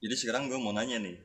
[0.00, 1.16] Jadi sekarang gue mau nanya nih.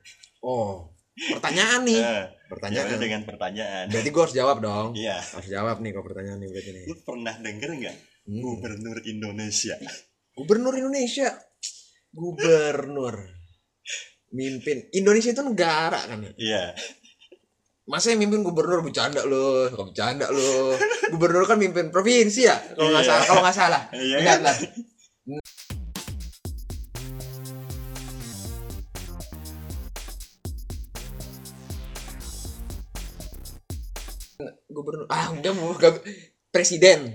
[0.44, 0.92] Oh,
[1.32, 2.00] pertanyaan nih.
[2.00, 2.86] Nah, Pertanyaan.
[2.86, 3.86] jawabnya dengan pertanyaan.
[3.88, 4.88] Berarti gue harus jawab dong.
[4.94, 5.18] Iya.
[5.18, 6.84] Harus jawab nih kalau pertanyaan nih berarti nih.
[6.86, 8.42] Lu pernah denger nggak Hmm.
[8.42, 9.76] gubernur Indonesia?
[10.34, 11.30] Gubernur Indonesia.
[12.10, 13.16] Gubernur.
[14.32, 14.90] Mimpin.
[14.92, 16.32] Indonesia itu negara kan ya?
[16.36, 16.64] Iya.
[17.86, 20.74] Masa yang mimpin gubernur bercanda lo, suka bercanda lo.
[21.14, 23.12] Gubernur kan mimpin provinsi ya, kalau nggak Iya.
[23.14, 23.26] salah.
[23.30, 23.82] Kalau nggak salah.
[23.94, 24.40] Iya kan?
[35.10, 35.74] Ah udah mau
[36.50, 37.14] presiden,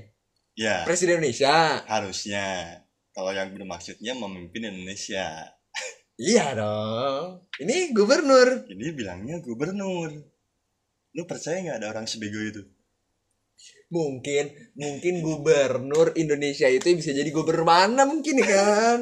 [0.59, 0.85] Iya.
[0.85, 1.81] presiden Indonesia.
[1.89, 2.81] Harusnya.
[3.11, 5.51] Kalau yang bermaksudnya memimpin Indonesia.
[6.21, 7.49] Iya dong.
[7.57, 8.69] Ini gubernur.
[8.69, 10.13] Ini bilangnya gubernur.
[11.17, 12.63] Lu percaya nggak ada orang sebego itu?
[13.91, 18.99] Mungkin, mungkin gubernur Indonesia itu bisa jadi gubernur mana mungkin ya kan?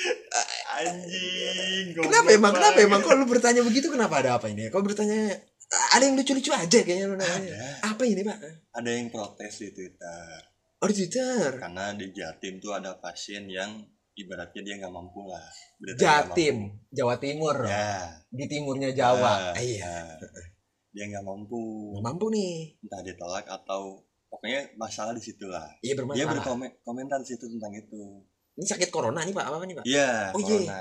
[0.80, 1.92] Anjing.
[2.00, 2.52] Kenapa emang?
[2.56, 3.00] Kenapa emang?
[3.04, 3.92] Kok lu bertanya begitu?
[3.92, 4.72] Kenapa ada apa ini?
[4.72, 5.36] Kok bertanya?
[5.70, 7.38] Ada yang lucu-lucu aja kayaknya lu nanya.
[7.38, 7.94] Ada.
[7.94, 8.38] Apa ini pak?
[8.74, 10.34] Ada yang protes di Twitter.
[10.82, 11.50] Oh di Twitter.
[11.56, 13.78] Karena di Jatim tuh ada pasien yang
[14.12, 15.46] ibaratnya dia nggak mampu lah.
[15.94, 16.90] Jatim, mampu.
[16.90, 17.56] Jawa Timur.
[17.64, 18.10] Ya.
[18.28, 19.54] Di timurnya Jawa.
[19.54, 20.18] Ah, Ah, iya.
[20.94, 21.94] Dia nggak mampu.
[21.94, 22.74] Nggak mampu nih.
[22.82, 25.70] Entah ditolak atau pokoknya masalah di situ lah.
[25.80, 26.58] Iya Dia bermasalah.
[26.82, 28.26] berkomentar di situ tentang itu.
[28.58, 29.46] Ini sakit corona nih pak?
[29.46, 29.84] Apa nih pak?
[29.86, 30.50] Iya, Oh, iya.
[30.58, 30.80] corona.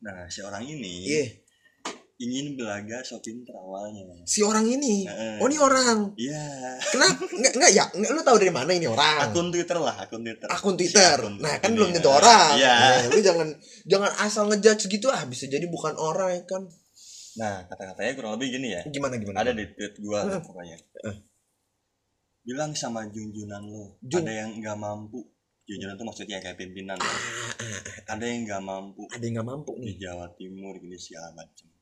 [0.00, 1.24] Nah, si orang ini Iya.
[2.14, 4.06] Ingin belaga so pinter awalnya.
[4.22, 5.02] Si orang ini.
[5.02, 5.42] Heeh.
[5.42, 6.14] Oh ini orang.
[6.14, 6.78] Iya.
[6.78, 7.26] Kenapa?
[7.26, 7.84] Nggak, nggak ya?
[7.90, 9.18] Nggak, lu tahu dari mana ini orang?
[9.30, 10.46] Akun Twitter lah, akun Twitter.
[10.46, 11.18] akun Si Twitter.
[11.18, 12.54] akun Nah, kan belum tentu orang.
[12.54, 12.74] Iya.
[12.78, 13.48] Nah, lu jangan
[13.84, 16.62] jangan asal ngejudge gitu ah, bisa jadi bukan orang ya kan.
[17.34, 18.86] Nah, kata-katanya kurang lebih gini ya.
[18.86, 19.42] Gimana gimana?
[19.42, 20.38] Ada di tweet gua Hmm.
[20.38, 20.78] pokoknya.
[21.10, 21.16] Eh.
[22.44, 25.18] Bilang sama junjunan lo, Jun- ada yang nggak mampu.
[25.66, 26.94] Junjunan tuh maksudnya kayak pimpinan.
[27.00, 27.80] Ah, ah,
[28.14, 29.94] Ada yang nggak mampu ada yang nggak mampu di nih.
[29.98, 31.73] Jawa Timur gini segala macam.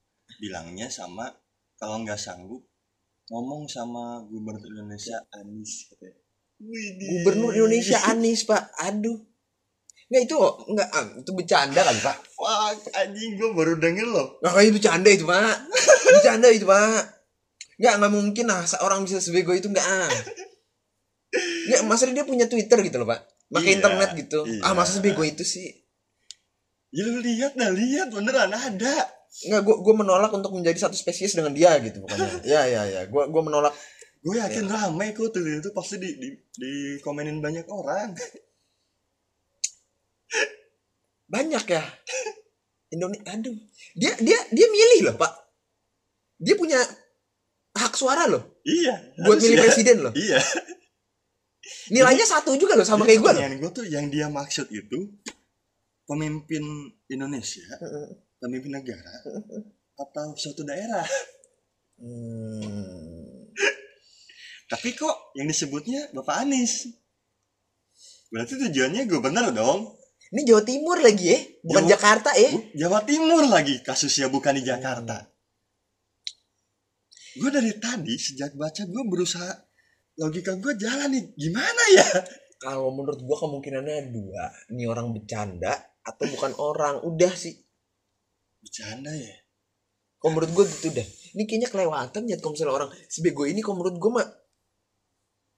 [0.42, 1.30] Bilangnya sama
[1.78, 2.66] kalau nggak sanggup
[3.30, 6.18] ngomong sama gubernur Indonesia Anies katanya.
[6.62, 7.08] Widih.
[7.22, 8.76] Gubernur Indonesia Anies, Pak.
[8.86, 9.18] Aduh.
[10.12, 10.36] Nggak itu
[10.76, 12.16] nggak ah, itu bercanda kali, Pak.
[12.36, 14.38] Fuck, anjing gua baru denger loh.
[14.44, 15.56] Nggak kayak bercanda itu, Pak.
[16.20, 17.02] Bercanda itu, Pak.
[17.80, 20.12] Nggak, nggak mungkin lah seorang bisa sebego itu nggak ah.
[21.72, 23.20] Nggak, masa dia punya Twitter gitu loh, Pak.
[23.48, 24.40] Pakai Iya, internet gitu.
[24.44, 24.60] iya.
[24.68, 25.72] Ah, masa sebego itu sih?
[26.92, 28.96] Ya lu lihat dah, lihat beneran ada.
[29.32, 32.30] Nggak, gue gue menolak untuk menjadi satu spesies dengan dia gitu pokoknya.
[32.52, 33.02] ya, ya, ya.
[33.08, 33.72] Gue gue menolak.
[34.22, 36.72] Gue yakin ramai kok tuh itu pasti di, di, di
[37.02, 38.14] komenin banyak orang.
[41.26, 41.82] Banyak ya.
[42.92, 43.56] Indonesia, aduh.
[43.98, 45.32] Dia dia dia milih loh, Pak.
[46.38, 46.78] Dia punya
[47.72, 48.94] hak suara loh iya.
[49.24, 49.64] buat milih harusnya.
[49.64, 50.12] presiden loh.
[50.12, 50.40] Iya.
[51.94, 53.42] Nilainya satu juga loh sama kayak gue loh.
[53.68, 55.08] Gue tuh yang dia maksud itu
[56.04, 56.62] pemimpin
[57.08, 57.64] Indonesia,
[58.42, 59.12] pemimpin negara
[60.02, 61.06] atau suatu daerah.
[62.02, 63.46] Hmm.
[64.66, 66.90] Tapi kok yang disebutnya Bapak Anies?
[68.32, 69.94] Berarti tujuannya gubernur dong.
[70.32, 72.50] Ini Jawa Timur lagi ya, bukan Jawa- Jakarta ya.
[72.72, 75.28] Jawa Timur lagi kasusnya bukan di Jakarta.
[77.36, 79.52] Gue dari tadi sejak baca gue berusaha
[80.16, 82.08] logika gue jalan nih gimana ya?
[82.62, 84.46] Kalau menurut gua kemungkinannya dua.
[84.70, 85.74] Ini orang bercanda
[86.06, 86.94] atau bukan orang.
[87.02, 87.58] Udah sih.
[88.62, 89.34] Bercanda ya?
[90.22, 91.06] Kalau menurut gua gitu dah.
[91.34, 94.28] Ini kayaknya kelewatan ya misalnya orang sebego ini kalau menurut gua mah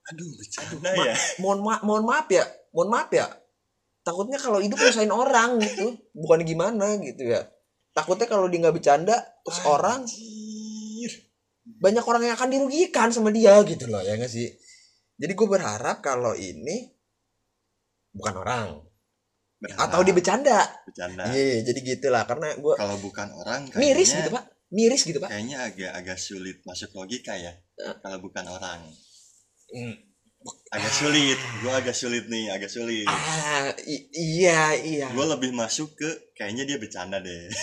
[0.05, 1.15] Aduh bercanda Ma- ya?
[1.41, 2.45] mohon ma mohon maaf ya.
[2.73, 3.25] Mohon maaf ya.
[4.05, 5.97] Takutnya kalau hidup nyusahin orang gitu.
[6.13, 7.45] Bukan gimana gitu ya.
[7.93, 11.11] Takutnya kalau dia nggak bercanda terus orang Anjir.
[11.65, 14.49] banyak orang yang akan dirugikan sama dia gitu loh ya nggak sih.
[15.15, 16.91] Jadi gue berharap kalau ini
[18.13, 18.83] bukan orang
[19.55, 19.87] Berharap.
[19.87, 20.59] atau dia bercanda.
[20.83, 21.23] bercanda.
[21.31, 25.29] Iya, jadi gitulah karena gue Kalau bukan orang kayaknya, miris gitu pak, miris gitu pak.
[25.31, 27.55] Kayaknya agak agak sulit masuk logika ya.
[27.79, 27.95] Eh.
[28.03, 28.83] Kalau bukan orang.
[29.71, 29.95] Hmm.
[30.69, 31.39] Agak sulit.
[31.63, 33.07] Gue agak sulit nih, agak sulit.
[33.09, 33.73] Ah,
[34.13, 35.07] iya iya.
[35.09, 37.49] Gue lebih masuk ke kayaknya dia bercanda deh.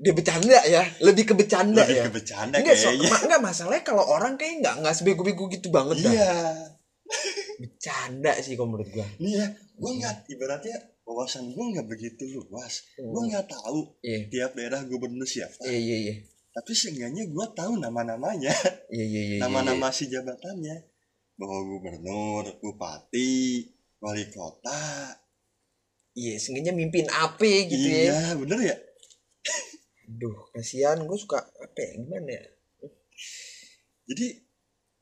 [0.00, 2.04] Dia bercanda ya, lebih ke bercanda lebih ya.
[2.08, 3.08] ke bercanda Enggak, so, kayaknya.
[3.12, 6.12] ma- enggak masalahnya kalau orang kayak enggak enggak sebego-bego gitu banget dah.
[6.16, 6.32] Iya.
[7.60, 9.04] Bercanda sih kalau menurut gua.
[9.20, 9.46] Nih ya,
[9.80, 12.84] gue nggak ibaratnya wawasan gue nggak begitu luas.
[12.94, 13.28] Gue Hmm.
[13.28, 15.64] nggak tahu Iya, tiap daerah gubernur siapa.
[15.64, 16.14] iya, iya, iya.
[16.50, 18.52] Tapi seenggaknya gue tahu nama-namanya,
[18.90, 19.38] Iya, iya, iya.
[19.40, 20.76] nama-nama si jabatannya.
[21.34, 23.64] Bahwa gubernur, bupati,
[23.98, 25.16] wali kota.
[26.12, 28.02] Iya, seenggaknya mimpin apa gitu ya.
[28.04, 28.76] iya, bener ya?
[30.10, 32.44] Duh, kasihan gue suka apa ya, gimana ya?
[34.04, 34.26] Jadi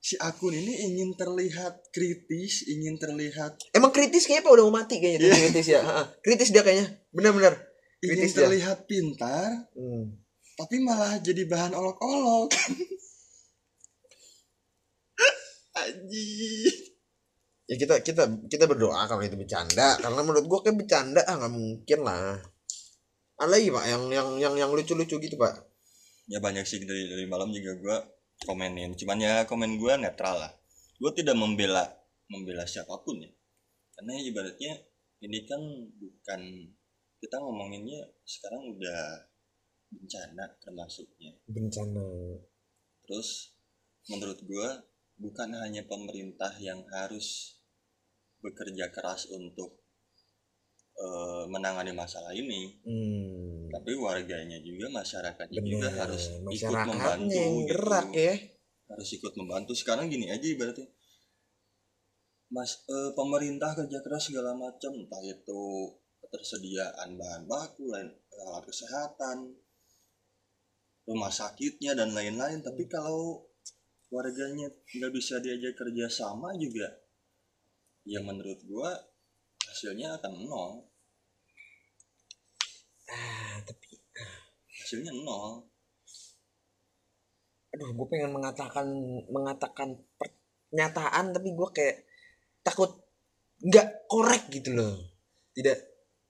[0.08, 4.96] si akun ini ingin terlihat kritis, ingin terlihat Emang kritis kayaknya apa udah mau mati
[4.96, 5.36] kayaknya dia Iya.
[5.42, 5.80] kritis ya.
[6.18, 6.86] Kritis dia kayaknya.
[7.10, 7.54] Bener-bener.
[7.98, 8.38] ingin Kritis ya?
[8.40, 10.16] terlihat pintar Hmm.
[10.54, 12.48] tapi malah jadi bahan olok-olok
[15.76, 16.74] Anjir.
[17.66, 21.52] ya kita kita kita berdoa kalau itu bercanda karena menurut gua kayak bercanda ah nggak
[21.52, 22.40] mungkin lah
[23.36, 25.54] ada lagi pak yang yang yang yang lucu-lucu gitu pak
[26.26, 27.96] ya banyak sih dari dari malam juga gue
[28.46, 28.94] komenin.
[28.94, 30.52] Cuman ya komen gue netral lah.
[30.98, 31.86] Gue tidak membela
[32.28, 33.30] membela siapa pun ya.
[33.96, 34.72] Karena ibaratnya
[35.24, 35.60] ini kan
[35.98, 36.40] bukan
[37.18, 39.26] kita ngomonginnya sekarang udah
[39.90, 41.34] bencana termasuknya.
[41.48, 42.06] Bencana.
[43.02, 43.56] Terus
[44.12, 44.68] menurut gue
[45.18, 47.58] bukan hanya pemerintah yang harus
[48.38, 49.82] bekerja keras untuk
[50.98, 52.76] eh, menangani masalah ini.
[52.84, 53.68] Hmm.
[53.68, 57.68] tapi warganya juga masyarakatnya juga bener harus ikut membantu yang gitu.
[57.68, 58.34] gerak ya.
[58.88, 59.72] Harus ikut membantu.
[59.76, 60.88] Sekarang gini aja ibaratnya.
[62.48, 65.92] Mas eh, pemerintah kerja keras segala macam entah itu
[66.24, 68.08] ketersediaan bahan baku lain
[68.40, 69.52] alat kesehatan
[71.04, 72.64] rumah sakitnya dan lain-lain.
[72.64, 73.44] Tapi kalau
[74.08, 76.88] warganya nggak bisa diajak kerja sama juga
[78.08, 78.88] ya menurut gua
[79.68, 80.87] hasilnya akan nol
[83.08, 83.88] ah tapi
[84.84, 85.64] hasilnya nol.
[87.76, 88.86] Aduh gue pengen mengatakan
[89.28, 91.96] mengatakan pernyataan tapi gue kayak
[92.64, 92.96] takut
[93.60, 94.96] nggak korek gitu loh.
[95.52, 95.76] Tidak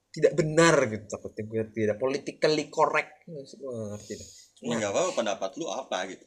[0.09, 3.27] tidak benar gitu takutnya gue tidak politically correct.
[3.29, 4.15] Ngerti
[4.59, 6.27] Cuma, nggak apa pendapat lu apa gitu.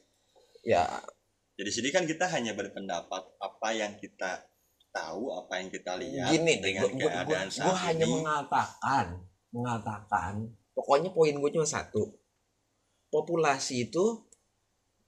[0.64, 0.88] Ya.
[1.52, 4.48] Jadi sini kan kita hanya berpendapat apa yang kita
[4.88, 8.14] tahu, apa yang kita lihat gini dengan gue keadaan gue saat hanya ini.
[8.16, 9.06] mengatakan
[9.52, 12.16] mengatakan pokoknya poin gue cuma satu.
[13.12, 14.24] Populasi itu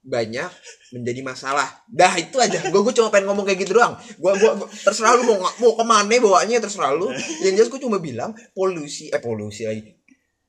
[0.04, 0.52] banyak
[0.92, 1.80] menjadi masalah.
[1.88, 2.60] Dah itu aja.
[2.68, 3.96] Gue gue cuma pengen ngomong kayak gitu doang.
[4.20, 4.50] Gue gue
[4.84, 7.08] terserah lu mau nggak- mau ke mana bawanya terserah lu.
[7.40, 9.96] Yang jelas gue cuma bilang polusi eh polusi lagi.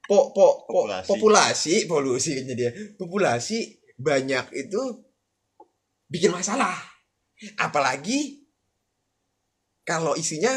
[0.05, 1.07] Po, po, po- Populasi.
[1.09, 2.69] populasi polusi dia.
[2.99, 3.57] Populasi
[3.95, 4.81] banyak itu
[6.11, 6.75] bikin masalah.
[7.55, 8.43] Apalagi
[9.87, 10.51] kalau isinya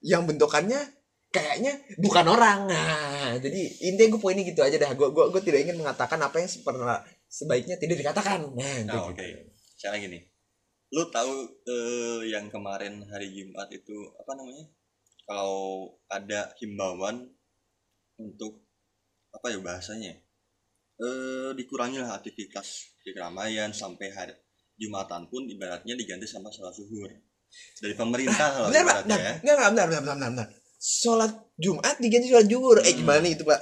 [0.00, 0.80] yang bentukannya
[1.32, 5.64] kayaknya bukan orang nah jadi intinya gue poinnya gitu aja dah gue gue gue tidak
[5.64, 7.00] ingin mengatakan apa yang pernah
[7.32, 9.24] sebaiknya tidak dikatakan nah Nah, kayak oke.
[9.24, 9.52] gitu.
[9.80, 10.20] Sekarang gini,
[10.94, 11.32] lu tahu
[11.66, 14.66] eh, yang kemarin hari Jumat itu apa namanya?
[15.26, 17.26] Kalau ada himbauan
[18.20, 18.62] untuk
[19.32, 20.14] apa ya bahasanya?
[21.02, 24.34] Eh dikurangilah aktivitas di keramaian sampai hari
[24.78, 27.10] Jumatan pun ibaratnya diganti sama sholat zuhur
[27.82, 29.32] dari pemerintah lah benar pak ibaratnya nah, ya.
[29.44, 30.48] nggak benar benar benar benar, benar.
[30.82, 32.98] Sholat Jumat diganti sholat zuhur eh Hmm.
[32.98, 33.60] gimana itu pak?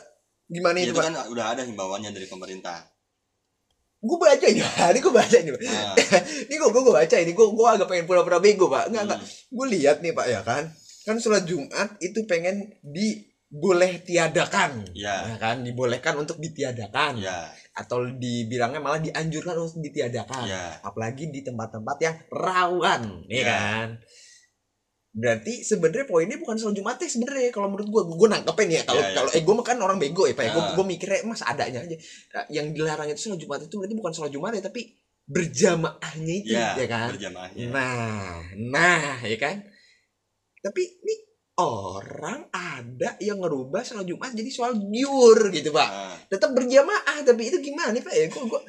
[0.49, 1.05] Gimana Ya, itu itu pak?
[1.05, 2.81] kan udah ada himbauannya dari pemerintah.
[4.01, 5.61] gue baca ini ini gue baca ini Pak.
[5.61, 5.93] Nah,
[6.49, 7.31] ini gue gue baca ini.
[7.31, 8.89] Gue gue agak pengen pura-pura bego pak.
[8.89, 9.21] Nggak nggak.
[9.21, 10.73] Hmm, gue lihat nih pak ya kan?
[11.05, 15.29] Kan sholat Jumat itu pengen diboleh tiadakan Ya.
[15.29, 15.61] ya kan?
[15.61, 17.21] Dibolehkan untuk ditiadakan.
[17.21, 20.49] Ya, atau dibilangnya malah dianjurkan untuk ditiadakan.
[20.49, 20.81] Ya.
[20.81, 23.45] apalagi di tempat-tempat yang rawan ya Ya.
[23.47, 23.89] kan
[25.11, 29.11] berarti sebenarnya poinnya bukan soal Jumatnya sebenarnya kalau menurut gue gue nangkepin ya kalau Ya,
[29.11, 29.15] ya.
[29.19, 30.73] kalau eh gue kan orang bego ya pak ya gue Ya.
[30.79, 31.97] gue mikirnya mas adanya aja
[32.31, 34.87] Nah, yang dilarang itu soal Jumat itu berarti bukan soal Jumat ya tapi
[35.27, 37.65] berjamaahnya itu Ya, ya kan berjamaahnya.
[37.71, 39.63] Nah, nah, ya kan?
[40.61, 41.15] Tapi ini
[41.57, 45.89] orang ada yang ngerubah soal Jumat jadi soal giur gitu, Pak.
[45.89, 48.11] Nah, Tetap berjamaah, tapi itu gimana, Pak?
[48.11, 48.61] Ya, gua, gua,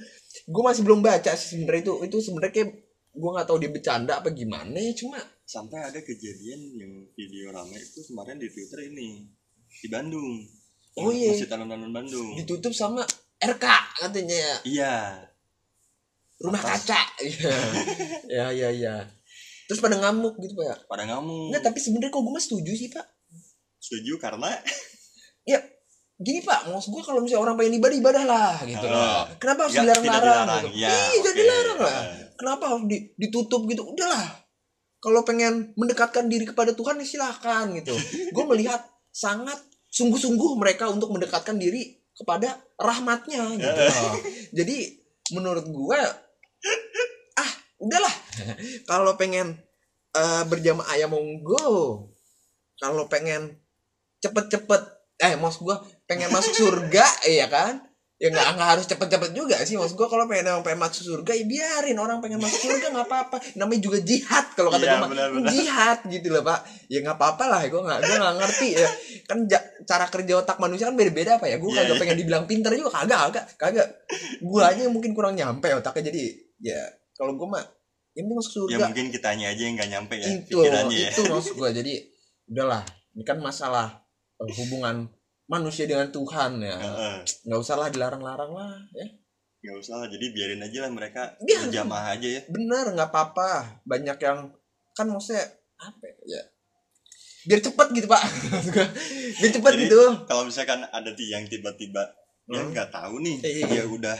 [0.47, 1.93] gua masih belum baca sebenarnya itu.
[2.07, 2.69] Itu sebenarnya kayak
[3.13, 7.75] gua nggak tahu dia bercanda apa gimana ya, cuma sampai ada kejadian yang video rame
[7.75, 9.27] itu kemarin di Twitter ini
[9.73, 10.47] di Bandung.
[10.93, 11.31] Oh, iya.
[11.31, 12.35] Masjid Alun-Alun Bandung.
[12.35, 13.03] ditutup sama
[13.37, 13.65] RK
[13.97, 14.95] katanya Iya.
[16.37, 16.87] rumah Atas.
[16.87, 17.01] kaca.
[17.23, 17.55] Iya.
[18.27, 18.95] ya, ya, ya.
[19.67, 20.83] Terus pada ngamuk gitu, Pak.
[20.85, 21.47] Pada ngamuk.
[21.47, 23.07] Nggak, tapi sebenarnya kok gue mah setuju sih, Pak.
[23.79, 24.51] Setuju karena
[26.21, 28.93] gini pak maksud gue kalau misalnya orang pengen ibadah ibadah lah gitu Ah.
[28.93, 30.61] loh kenapa harus tidak dilarang-larang dilarang.
[30.61, 30.77] gitu?
[30.77, 31.17] Ya, iya oke.
[31.25, 32.09] jadi dilarang lah Eh,
[32.41, 33.85] kenapa harus di- ditutup gitu?
[33.85, 34.41] Udahlah.
[35.01, 37.93] Kalau pengen mendekatkan diri kepada Tuhan ya silahkan gitu.
[38.35, 38.81] Gue melihat
[39.13, 39.61] sangat
[39.93, 43.69] sungguh-sungguh mereka untuk mendekatkan diri kepada rahmatnya gitu.
[43.69, 44.13] Loh.
[44.57, 44.77] jadi
[45.31, 45.99] menurut gue
[47.39, 48.15] ah udahlah.
[48.83, 49.57] Kalau pengen
[50.15, 52.07] eh, berjamaah ya monggo.
[52.81, 53.61] Kalau pengen
[54.21, 55.77] cepet-cepet eh maksud gue
[56.09, 57.05] pengen masuk surga
[57.39, 57.85] ya kan
[58.21, 59.73] ya nggak nggak harus cepet-cepet juga sih.
[59.81, 63.07] Maksud gue kalau pengen emang pengen masuk surga ya biarin orang pengen masuk surga nggak
[63.09, 63.37] apa-apa.
[63.57, 66.59] Namanya juga jihad kalau kata Iya, gue jihad gitu loh pak.
[66.85, 67.61] Ya nggak apa-apa lah.
[67.65, 68.89] Gue nggak gue nggak ngerti ya.
[69.25, 71.57] Kan ja- cara kerja otak manusia kan beda-beda apa ya.
[71.57, 72.01] Gue Iya, kagak iya.
[72.05, 72.91] pengen dibilang pinter juga.
[73.01, 73.87] Kagak kagak kagak.
[74.37, 76.13] Gue aja yang mungkin kurang nyampe otaknya.
[76.13, 76.21] Jadi
[76.61, 76.77] ya
[77.17, 77.65] kalau gue mah
[78.13, 78.85] yang penting masuk ya surga.
[78.91, 81.09] mungkin kitanya aja yang nggak nyampe ya itu pikirannya ya.
[81.09, 81.93] itu maksud gue jadi
[82.53, 82.83] udahlah.
[83.17, 83.87] Ini kan masalah
[84.37, 85.09] eh, hubungan
[85.51, 86.79] manusia dengan Tuhan ya.
[87.43, 89.07] Nggak usah lah dilarang-larang lah ya.
[89.61, 92.41] Nggak usah lah jadi biarin aja lah mereka berjamaah aja ya.
[92.47, 93.83] Bener nggak apa-apa.
[93.83, 94.47] Banyak yang
[94.91, 95.43] kan maksudnya
[95.75, 96.41] apa ya
[97.41, 98.21] biar cepet gitu pak.
[99.41, 100.01] Biar cepet Jadi, gitu.
[100.29, 102.05] kalau misalkan ada yang tiba-tiba
[102.45, 102.69] dia Hmm.
[102.69, 103.65] nggak tahu nih Iya, iya.
[103.65, 104.17] dia udah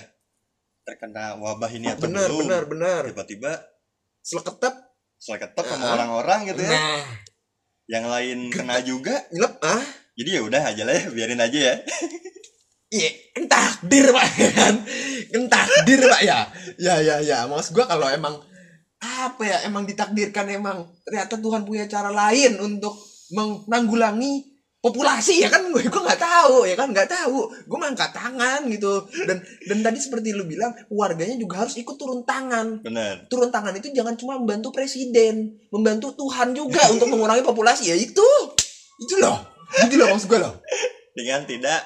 [0.82, 3.02] terkena wabah ini atau bener belum bener bener.
[3.14, 3.52] tiba-tiba
[4.22, 4.74] seleketep.
[5.18, 5.94] Seleketep sama Ah.
[5.96, 6.74] orang-orang gitu ya.
[6.74, 7.06] Nah.
[7.86, 9.16] Yang lain kena juga.
[9.30, 9.84] Nyelep ah
[10.22, 11.76] jadi ya udah aja lah ya biarin aja ya.
[12.92, 14.76] Iya, kan takdir pak ya kan,
[15.32, 16.44] kan takdir pak ya,
[16.76, 17.48] ya ya ya.
[17.48, 18.36] Maksud gua kalau emang
[19.00, 22.92] apa ya, emang ditakdirkan emang ternyata Tuhan punya cara lain untuk
[23.32, 24.44] menanggulangi
[24.84, 25.72] populasi ya kan?
[25.72, 26.92] Gue gue nggak tahu ya kan?
[26.92, 27.48] Nggak tahu.
[27.64, 29.08] Gue mah angkat tangan gitu.
[29.24, 32.84] Dan dan tadi seperti lu bilang warganya juga harus ikut turun tangan.
[32.84, 37.94] Bener turun tangan itu jangan cuma membantu presiden membantu Tuhan juga untuk mengurangi populasi.
[37.94, 38.28] Ya itu.
[39.00, 39.51] Itu loh
[39.82, 40.54] itu loh maksud gue loh
[41.12, 41.82] dengan tidak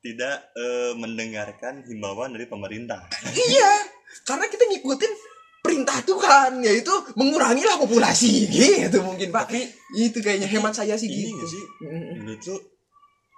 [0.00, 3.72] tidak eh, mendengarkan himbauan dari pemerintah Iya,
[4.22, 5.12] karena kita ngikutin
[5.60, 9.44] perintah Tuhan, yaitu mengurangilah populasi gitu mungkin Pak.
[9.44, 9.60] tapi
[9.92, 11.36] Itu kayaknya hemat saya sih ini gitu.
[11.36, 11.62] nggak sih
[12.16, 12.56] menurut lu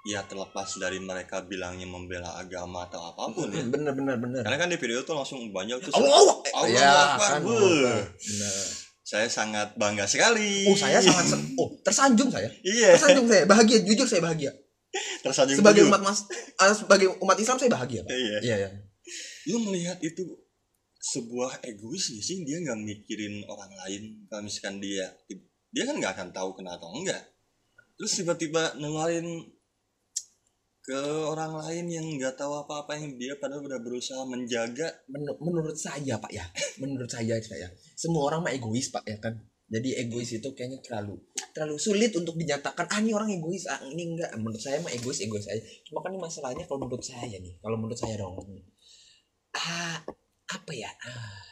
[0.03, 4.43] ya terlepas dari mereka bilangnya membela agama atau apa pun ya Bener bener bener.
[4.43, 7.41] karena kan di video tuh langsung banyak tuh Allah, Allah ya Akbar, kan.
[7.43, 8.03] wuh.
[8.07, 8.67] Bener.
[9.03, 10.71] Saya sangat bangga sekali.
[10.71, 12.95] Oh saya sangat oh tersanjung saya, iya.
[12.95, 13.45] Tersanjung saya.
[13.45, 14.55] Bahagia jujur saya bahagia.
[15.27, 15.91] Tersanjung sebagai dulu.
[15.91, 16.21] umat mas
[16.63, 18.11] ah, sebagai umat Islam saya bahagia Pak.
[18.15, 18.39] iya.
[18.41, 18.71] Iya ya.
[19.51, 20.23] lu melihat itu
[21.03, 22.47] sebuah egois gak sih?
[22.47, 24.23] Dia nggak mikirin orang lain.
[24.31, 25.11] Kalau misalkan dia
[25.75, 27.19] dia kan nggak akan tahu kena atau enggak.
[27.99, 29.27] Terus tiba-tiba nularin
[30.83, 30.99] ke
[31.31, 34.91] orang lain yang nggak tahu apa-apa yang dia padahal udah berusaha menjaga.
[35.07, 36.43] Men- menurut saya Pak ya,
[36.83, 39.39] menurut saya saya semua orang mah egois Pak ya kan.
[39.73, 41.17] Jadi egois itu kayaknya terlalu
[41.55, 44.35] terlalu sulit untuk dinyatakan ah ini orang egois ah ini enggak.
[44.35, 45.63] Menurut saya mah egois egois aja.
[45.87, 48.35] Cuma kan ini masalahnya kalau menurut saya nih kalau menurut saya dong.
[49.55, 50.03] Ah
[50.51, 50.91] apa ya?
[51.07, 51.47] Ah,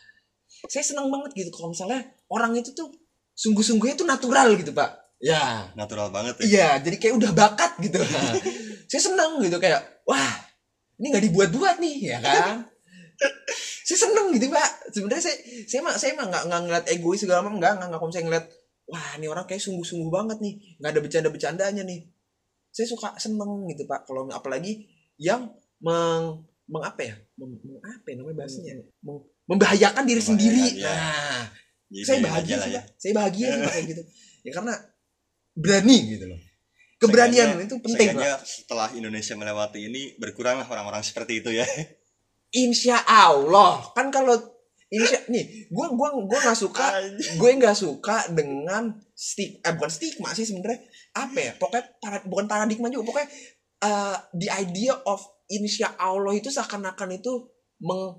[0.66, 2.90] saya senang banget gitu kalau misalnya orang itu tuh
[3.38, 4.90] sungguh-sungguhnya tuh natural gitu pak.
[5.22, 5.70] Ya.
[5.78, 6.44] Natural banget ya?
[6.44, 8.02] Iya jadi kayak udah bakat gitu
[8.90, 10.34] saya senang gitu kayak wah
[10.98, 12.66] ini nggak dibuat-buat nih ya kan?
[13.86, 15.36] Saya seneng gitu pak sebenarnya saya
[15.70, 18.46] saya mah saya mah nggak nggak ngeliat egois segala macam nggak nggak kalau saya ngeliat
[18.90, 22.00] wah ini orang kayak sungguh-sungguh banget nih nggak ada bercanda-bercandanya nih.
[22.74, 24.06] Saya suka seneng gitu pak.
[24.10, 24.86] Kalau apalagi
[25.18, 27.14] yang meng, meng apa ya?
[27.38, 28.74] Meng, meng- apa ya namanya bahasanya?
[29.02, 30.66] Meng- membahayakan diri sendiri.
[30.78, 30.94] Membahayakan, ya.
[30.94, 31.44] nah
[31.90, 32.78] Jadi saya bahagia sih ya.
[32.78, 32.84] pak.
[32.94, 34.02] saya bahagia sih pak kayak gitu.
[34.46, 34.74] Ya karena
[35.58, 36.40] berani gitu loh
[37.00, 38.12] keberanian Seenggaknya- itu penting pak.
[38.12, 41.64] seenggaknya setelah Indonesia melewati ini berkuranglah orang-orang seperti itu ya.
[42.52, 43.80] Insya Allah.
[43.90, 44.36] Kan kalau
[44.90, 46.98] insya nih gue gua gua nggak suka
[47.38, 50.82] gue nggak suka dengan stik eh bukan stigma sih sebenarnya.
[51.14, 51.52] Apa ya?
[51.56, 53.08] Pokoknya para- bukan paradigma juga.
[53.08, 53.28] Pokoknya
[53.80, 57.32] uh, the idea of insya Allah itu seakan-akan itu
[57.80, 58.18] meng,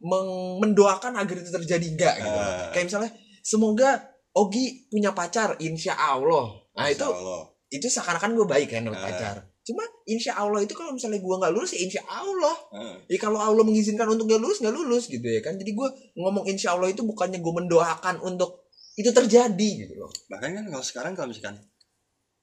[0.00, 2.32] meng- mendoakan agar itu terjadi enggak gitu.
[2.32, 2.70] Ah.
[2.72, 3.90] kayak misalnya semoga
[4.32, 6.56] Ogi punya pacar insya Allah.
[6.72, 7.42] Nah itu Insya Allah.
[7.72, 9.04] Itu seakan-akan gue baik kan dapat Ah.
[9.08, 12.94] pacar cuma insya Allah itu kalau misalnya gue nggak lulus ya insya Allah Heeh.
[13.14, 15.54] Ya kalau Allah mengizinkan untuk gak lulus nggak lulus gitu ya kan.
[15.54, 15.88] Jadi gue
[16.18, 18.66] ngomong insya Allah itu bukannya gue mendoakan untuk
[18.98, 20.10] itu terjadi gitu loh.
[20.26, 21.56] bahkan kan kalau sekarang kalau misalkan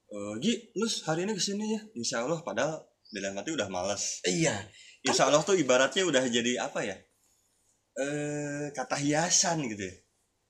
[0.10, 2.82] eh Gi, lu hari ini ke sini ya Insya Allah padahal
[3.12, 4.56] dalam hati udah males Iya.
[5.04, 6.96] Insya Allah tuh ibaratnya udah jadi apa ya
[8.00, 9.96] eh kata hiasan gitu ya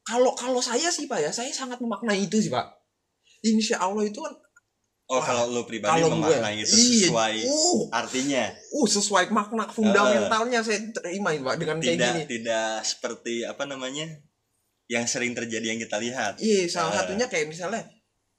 [0.05, 2.65] Kalau kalau saya sih pak ya, saya sangat memaknai itu sih pak.
[3.45, 4.33] Insya Allah itu kan
[5.09, 9.65] oh kalau lu pribadi kalau gue memaknai itu iya, sesuai uh, artinya uh sesuai makna
[9.67, 12.23] fundamentalnya saya terima pak dengan kayak tidak gini.
[12.29, 14.05] tidak seperti apa namanya
[14.85, 16.97] yang sering terjadi yang kita lihat Iya salah Ah.
[17.05, 17.85] satunya kayak misalnya,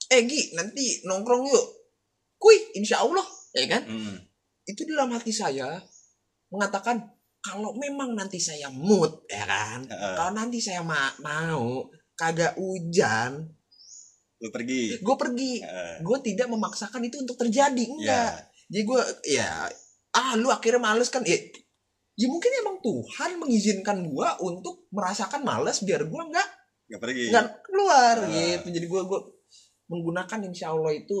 [0.07, 1.65] eh Gi nanti nongkrong yuk.
[2.35, 3.23] Kui, insya Allah,
[3.55, 3.87] ya kan?
[3.87, 4.19] Hmm.
[4.67, 5.79] Itu dalam hati saya
[6.49, 6.99] mengatakan
[7.39, 9.87] kalau memang nanti saya mood, ya kan?
[9.87, 10.15] Heeh.
[10.19, 13.47] kalau nanti saya ma- mau kagak hujan
[14.41, 14.97] lu pergi.
[14.99, 15.61] Gue pergi.
[15.61, 16.01] Heeh.
[16.01, 18.49] gue tidak memaksakan itu untuk terjadi enggak.
[18.67, 19.69] Jadi gue ya
[20.11, 21.21] ah lu akhirnya males kan.
[21.21, 21.37] Ya,
[22.17, 26.49] ya mungkin emang Tuhan mengizinkan gue untuk merasakan males biar gue nggak
[26.89, 27.23] nggak pergi.
[27.29, 28.27] nggak keluar Ah.
[28.27, 28.67] gitu.
[28.67, 29.19] Jadi gue gue
[29.87, 31.17] menggunakan insya Allah itu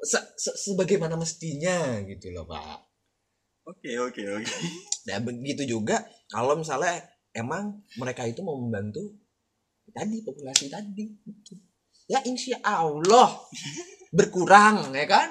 [0.00, 2.80] se- se- sebagaimana mestinya gitu loh pak.
[3.64, 4.54] Oke oke oke.
[5.04, 7.00] Dan begitu juga kalau misalnya
[7.32, 9.00] emang mereka itu mau membantu
[9.90, 11.54] tadi populasi tadi gitu.
[12.04, 13.32] Ya insya Allah
[14.12, 15.28] berkurang ya kan?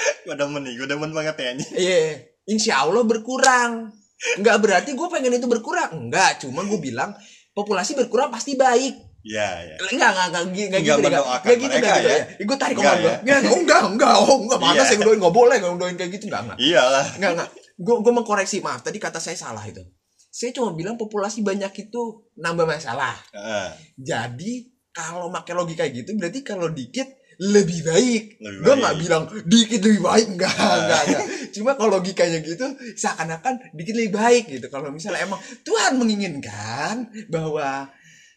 [0.00, 2.00] gue demen nih gue demen banget ya ini Iya,
[2.48, 3.92] insya Allah berkurang.
[4.40, 5.92] Enggak berarti gue pengen itu berkurang.
[6.08, 7.12] Enggak, cuma gue bilang
[7.52, 8.96] populasi berkurang pasti baik.
[9.20, 9.76] Iya, iya.
[9.92, 12.08] Enggak, enggak, enggak, enggak, Enggak gitu, enggak, mendoakan enggak gitu, enggak gitu.
[12.08, 12.18] ya?
[12.48, 13.14] Gue tarik Enggak ya?
[13.20, 14.82] Enggak, enggak, enggak, oh, enggak, mana Iya.
[14.88, 16.58] saya ngedoain, enggak boleh ngedoain kayak gitu, enggak, enggak.
[16.64, 17.06] Iyalah.
[17.20, 17.48] Enggak, enggak.
[17.76, 19.84] Gue gue mengkoreksi, maaf, tadi kata saya salah itu.
[20.32, 22.02] Saya cuma bilang populasi banyak itu
[22.40, 23.12] nambah masalah.
[23.36, 23.68] Heeh.
[24.00, 24.52] Jadi
[24.90, 27.06] kalau pakai logika gitu berarti kalau dikit
[27.40, 28.36] lebih baik.
[28.36, 30.76] Lebih Gue nggak bilang dikit lebih baik enggak, Ah.
[30.76, 31.24] enggak, enggak.
[31.56, 34.66] Cuma kalau logikanya gitu seakan-akan dikit lebih baik gitu.
[34.68, 37.88] Kalau misalnya emang Tuhan menginginkan bahwa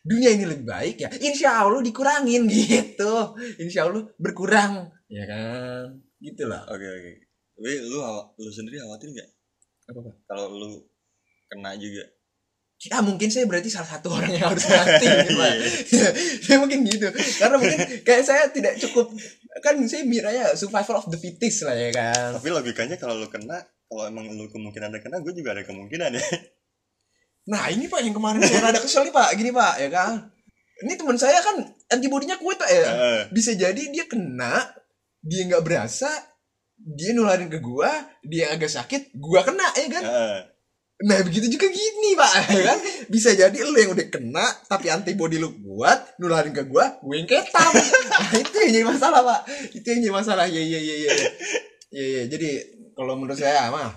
[0.03, 3.35] dunia ini lebih baik ya, insya Allah dikurangin gitu.
[3.59, 5.99] Insya Allah berkurang, ya kan?
[6.19, 6.63] Gitu lah.
[6.71, 7.11] Oke, oke.
[7.53, 7.99] Tapi lu
[8.39, 9.29] lu sendiri khawatir nggak
[9.91, 10.15] Apa Pak?
[10.25, 10.71] kalau lu
[11.45, 12.07] kena juga?
[12.83, 15.51] Ya mungkin saya berarti salah satu orang yang harus mati gitu, Pak.
[16.43, 17.07] Saya mungkin gitu
[17.39, 19.07] karena mungkin kayak saya tidak cukup
[19.63, 23.63] kan saya miranya survival of the fittest lah ya kan Tapi logikanya kalau lu kena,
[23.87, 26.23] kalau emang lu kemungkinan ada kena, gue juga ada kemungkinan ya.
[27.51, 30.31] nah ini pak yang kemarin saya rada kesel nih pak gini pak ya kan
[30.79, 31.59] ini teman saya kan
[31.91, 33.19] antibodinya kuat pak ya Heeh.
[33.35, 34.63] bisa jadi dia kena
[35.19, 36.07] dia nggak berasa
[36.79, 37.91] dia nularin ke gua
[38.23, 40.39] dia agak sakit gua kena ya kan Heeh.
[41.03, 42.79] Nah begitu juga gini pak ya kan?
[43.09, 47.27] Bisa jadi lu yang udah kena tapi antibodi lu kuat nularin ke gua gue yang
[47.27, 47.71] ketam.
[48.13, 49.41] Nah, itu yang jadi masalah pak.
[49.73, 50.45] Itu yang jadi masalah.
[50.45, 51.11] Iya iya iya iya.
[51.89, 52.21] Iya iya.
[52.29, 52.49] Jadi
[52.93, 53.89] kalau menurut saya mah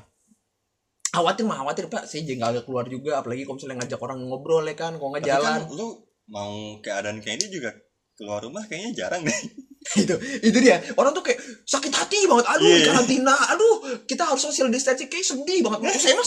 [1.13, 2.09] khawatir mah khawatir pak.
[2.09, 4.97] Saya jadi agak keluar juga apalagi kalau misalnya ngajak orang ngobrol ya kan?
[4.97, 5.61] Kalau nggak Tapi jalan.
[5.63, 5.87] kan lu
[6.33, 7.71] mau keadaan kayak ini juga
[8.17, 9.39] keluar rumah kayaknya jarang deh.
[10.03, 10.83] itu itu dia.
[10.99, 12.47] Orang tuh kayak sakit hati banget.
[12.51, 13.35] Aduh di karantina.
[13.55, 13.75] Aduh
[14.07, 15.07] kita harus social distancing.
[15.07, 15.79] Kayak sedih banget.
[15.83, 16.27] Menurut saya mah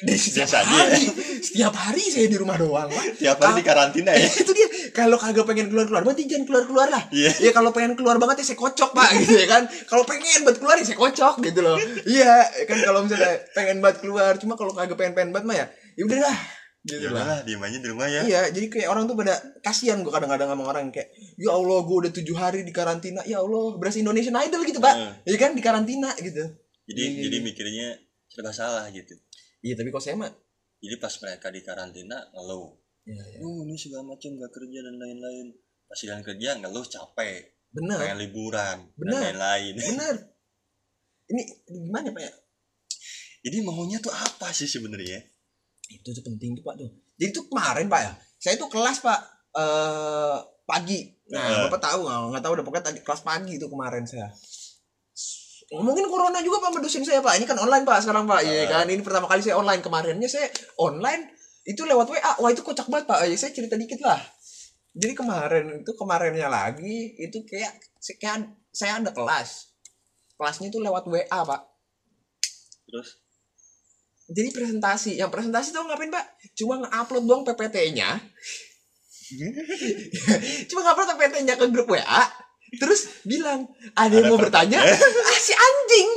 [0.00, 1.04] dari setiap Biasa hari.
[1.40, 3.20] Setiap hari saya di rumah doang pak.
[3.20, 4.28] Tiap hari di karantina ya.
[4.42, 4.68] itu dia.
[4.96, 7.02] Kalau kagak pengen keluar keluar berarti jangan keluar keluar lah.
[7.12, 7.30] Iya.
[7.38, 9.08] ya kalau pengen keluar banget ya saya kocok pak.
[9.20, 9.62] Gitu ya kan?
[9.88, 11.76] Kalau pengen buat keluar ya saya kocok gitu loh.
[12.08, 15.56] Iya ya kan kalau misalnya pengen banget keluar cuma kalau kagak pengen pengen banget mah
[15.56, 15.66] ya
[15.98, 18.24] ya udahlah gitu Ya lah diem aja di rumah ya.
[18.24, 21.96] Iya, jadi kayak orang tuh pada kasihan gue kadang-kadang sama orang kayak, ya Allah gue
[22.00, 25.12] udah tujuh hari di karantina, ya Allah berasa Indonesian Idol gitu pak, Heeh.
[25.28, 26.40] ya kan di karantina gitu.
[26.88, 27.20] Jadi Iya.
[27.28, 27.86] jadi mikirnya
[28.26, 29.12] serba salah gitu.
[29.60, 30.32] Iya tapi kok saya mah,
[30.80, 32.72] Jadi pas mereka di karantina ngeluh.
[33.04, 33.38] ya, ya.
[33.44, 35.52] Oh ini segala macam gak kerja dan lain-lain.
[35.84, 37.44] Pas sedang kerja ngeluh capek.
[37.70, 39.20] benar, Pengen liburan dan Bener.
[39.36, 39.72] lain-lain.
[39.76, 40.14] benar.
[41.28, 42.32] Ini gimana pak ya?
[43.40, 45.20] Jadi maunya tuh apa sih sebenarnya?
[45.90, 46.90] Itu tuh penting tuh pak tuh.
[47.18, 49.18] Jadi tuh kemarin pak ya, saya tuh kelas pak
[49.58, 50.38] eh
[50.70, 51.00] pagi.
[51.34, 51.66] Nah Heeh.
[51.66, 52.18] bapak tahu nggak?
[52.30, 54.30] Nggak tahu udah pokoknya tadi kelas pagi itu kemarin saya.
[55.70, 57.38] Ngomongin corona juga pak dosen saya pak.
[57.38, 58.46] Ini kan online pak sekarang pak.
[58.46, 58.70] Iya Heeh.
[58.70, 58.86] kan.
[58.86, 60.46] Ini pertama kali saya online kemarinnya saya
[60.78, 61.34] online
[61.66, 62.32] itu lewat WA.
[62.38, 63.26] Wah itu kocak banget pak.
[63.26, 64.18] Ya, saya cerita dikit lah.
[64.90, 67.78] Jadi kemarin itu kemarinnya lagi itu kayak
[68.18, 69.74] kayak saya ada kelas.
[70.34, 71.62] Kelasnya itu lewat WA pak.
[72.90, 73.22] Terus
[74.30, 76.24] Jadi presentasi, yang presentasi tuh ngapain pak?
[76.54, 78.14] Cuma nge-upload doang PPT-nya.
[80.70, 82.22] Cuma ngupload PPT-nya ke grup WA.
[82.70, 83.66] Terus bilang,
[83.98, 84.78] ada yang mau bertanya?
[84.78, 86.10] ah si anjing,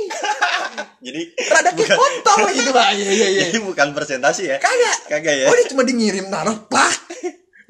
[1.10, 2.94] jadi rada kayak kontol gitu pak.
[2.94, 3.44] Iya iya iya.
[3.50, 4.56] jadi bukan presentasi ya?
[4.62, 5.46] Kagak, Kagak ya?
[5.50, 6.94] oh dia cuma di ngirim naruh pak.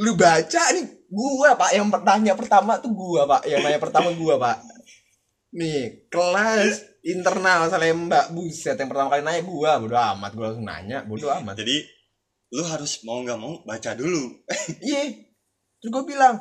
[0.05, 4.37] Lu baca nih gua pak yang bertanya pertama tuh gua pak, yang nanya pertama gua
[4.37, 4.61] pak.
[5.55, 9.79] Nih kelas internal Salemba buset yang pertama kali nanya gua.
[9.79, 11.07] Bodo amat gua langsung nanya.
[11.07, 11.55] Bodo amat.
[11.63, 11.77] Jadi
[12.55, 14.45] lu harus mau nggak mau baca dulu.
[14.85, 15.25] Iya.
[15.85, 16.41] Terus gue bilang,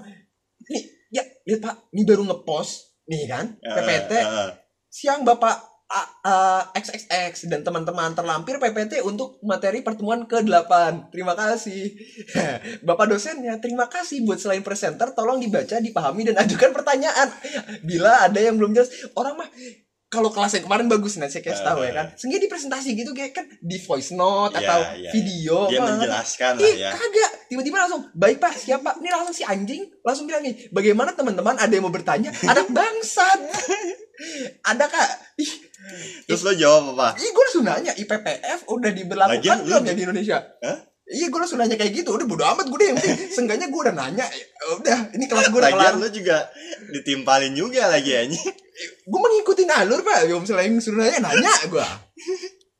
[0.72, 4.12] nih, ya, lihat Pak, ini baru ngepost, nih kan, PPT.
[4.16, 4.50] Eh, eh,
[4.88, 10.72] Siang Bapak A, XXX dan teman-teman terlampir PPT untuk materi pertemuan ke-8.
[11.14, 11.94] Terima kasih.
[12.88, 17.30] Bapak dosennya, terima kasih buat selain presenter, tolong dibaca, dipahami, dan ajukan pertanyaan.
[17.90, 19.50] Bila ada yang belum jelas, orang mah
[20.14, 22.08] kalau kelas yang kemarin bagus nanti saya kasih tahu ya kan.
[22.14, 25.10] Sengaja di presentasi gitu kayak kan di voice note Iya, atau iya.
[25.10, 26.90] video dia apa, menjelaskan lah Ih, ya.
[26.94, 27.32] kagak.
[27.50, 29.02] Tiba-tiba langsung, baik pak, siapa?
[29.02, 32.30] Ini langsung si anjing, langsung bilang nih, bagaimana teman-teman ada yang mau bertanya?
[32.46, 33.40] Anak bangsat.
[34.70, 35.10] ada kak?
[35.42, 35.52] Ih,
[36.26, 37.16] Terus lu jawab apa?
[37.16, 40.38] ih gue langsung nanya, IPPF udah diberlakukan Lagian lu belum ya di- Indonesia?
[40.60, 40.78] Hah?
[41.04, 43.92] Iya gue langsung nanya kayak gitu, udah bodo amat gue deh yang Seenggaknya gue udah
[43.94, 46.38] nanya, Ya udah ini kelas gue udah kelar Lagian lu juga
[46.90, 48.40] ditimpalin juga lagi anjing.
[49.04, 51.88] Gue mengikutin alur pak, kalau misalnya yang suruh nanya, nanya gue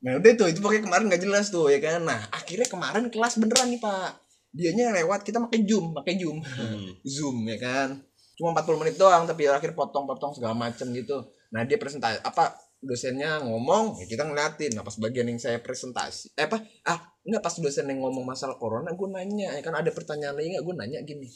[0.00, 3.40] Nah udah tuh, itu pokoknya kemarin gak jelas tuh ya kan Nah akhirnya kemarin kelas
[3.40, 6.86] beneran nih pak Dianya lewat, kita pakai Zoom, pakai Zoom Hmm.
[7.14, 7.88] Zoom ya kan.
[8.34, 11.22] Cuma 40 menit doang tapi akhir potong-potong segala macem gitu.
[11.50, 14.76] Nah, dia presentasi apa dosennya ngomong, ya kita ngeliatin.
[14.76, 16.60] Nah, pas bagian yang saya presentasi, eh apa?
[16.84, 20.54] Ah, enggak pas dosen yang ngomong masalah corona, gue nanya, ya kan ada pertanyaan lagi?
[20.60, 21.26] Gue nanya gini.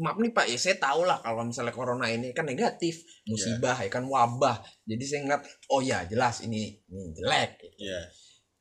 [0.00, 3.90] Maaf nih Pak, ya saya tahu lah kalau misalnya corona ini kan negatif, musibah ya
[3.92, 4.58] kan wabah.
[4.88, 7.50] Jadi saya ngeliat, oh ya jelas ini ini jelek.
[7.76, 8.00] Iya.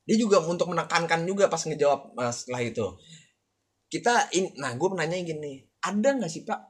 [0.04, 2.88] Dia juga untuk menekankan juga pas ngejawab uh, setelah itu.
[3.89, 6.62] kita in, nah gue nanya gini ada nggak sih pak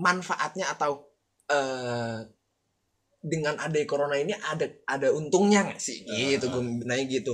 [0.00, 1.04] manfaatnya atau
[1.52, 2.24] eh
[3.22, 7.32] dengan ada corona ini ada ada untungnya nggak sih gitu gue nanya gitu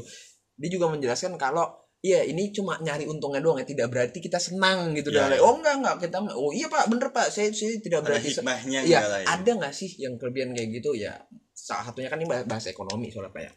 [0.55, 1.65] dia juga menjelaskan kalau
[1.99, 5.43] Iya ini cuma nyari untungnya doang ya tidak berarti kita senang gitu Iya, dan iya.
[5.43, 8.39] oh enggak enggak kita oh iya pak bener pak saya saya tidak ada berarti se-
[8.39, 9.27] hikmahnya enggak ya.
[9.27, 11.19] ada nggak sih yang kelebihan kayak gitu ya?
[11.51, 13.53] Salah satunya kan ini bahas, bahas ekonomi soalnya pak ya.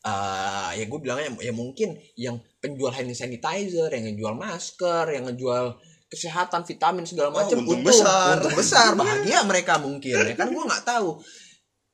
[0.00, 5.76] Eh, ya gue bilangnya ya mungkin yang penjual hand sanitizer, yang ngejual masker, yang ngejual
[6.08, 8.40] kesehatan, vitamin segala Oh, macam untung besar.
[8.40, 11.16] untung besar, bahagia mereka mungkin ya kan gue nggak tahu.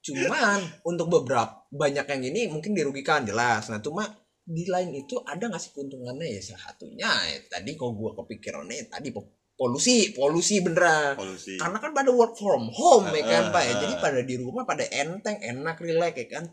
[0.06, 3.66] Cuman untuk beberapa banyak yang ini mungkin dirugikan jelas.
[3.66, 4.06] Nah cuma
[4.46, 6.38] di lain itu ada nggak sih keuntungannya?
[6.38, 11.18] Ya salah satunya ya, tadi kalau gue kepikirannya ya tadi po- polusi polusi beneran.
[11.18, 11.58] Polusi.
[11.58, 13.74] Karena kan pada work from home ya kan pak ya.
[13.82, 16.44] jadi pada di rumah pada enteng enak relax ya kan.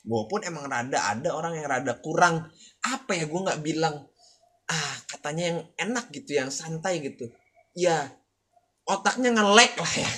[0.00, 2.48] Gue pun emang rada ada orang yang rada kurang
[2.88, 4.08] apa ya gue nggak bilang
[4.72, 7.28] ah katanya yang enak gitu yang santai gitu.
[7.76, 8.16] Ya
[8.86, 10.08] otaknya ngelek lah ya.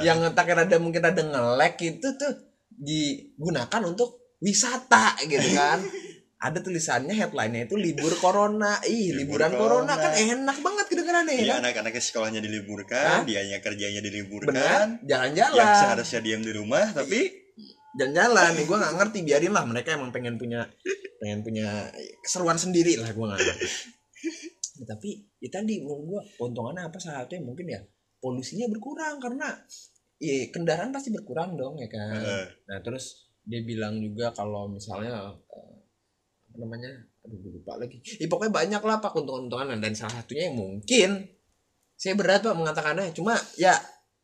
[0.06, 2.32] Yang otaknya rada mungkin rada ngelek itu tuh
[2.70, 5.82] digunakan untuk wisata gitu kan.
[6.40, 8.80] Ada tulisannya headline-nya itu libur corona.
[8.88, 9.92] Ih Libur liburan corona.
[9.92, 9.94] corona.
[10.00, 11.40] kan enak banget kedengerannya ya.
[11.44, 12.46] Iya kan anak-anaknya sekolahnya Hah?
[12.48, 15.76] diliburkan, dianya kerjanya diliburkan, yang jalan-jalan.
[15.76, 17.28] Seharusnya diam di rumah tapi
[18.00, 20.62] jalan-jalan nih gue nggak ngerti biarin lah mereka emang pengen punya
[21.20, 21.90] pengen punya
[22.22, 23.68] keseruan sendiri lah gue nggak ngerti.
[24.90, 26.96] Tapi ya tadi menurut gue keuntungannya apa?
[27.00, 27.80] Salah satunya mungkin ya
[28.20, 29.48] polusinya berkurang karena
[30.20, 32.20] ya kendaraan pasti berkurang dong ya kan?
[32.20, 35.76] Eh, nah terus dia bilang juga kalau misalnya eh,
[36.52, 36.92] apa namanya?
[37.24, 38.00] Aduh lupa lagi.
[38.20, 39.80] Ya, pokoknya banyak lah pak keuntungan-keuntungan.
[39.80, 41.10] Dan salah satunya yang mungkin
[41.96, 43.12] saya berat pak mengatakannya.
[43.16, 43.72] Cuma ya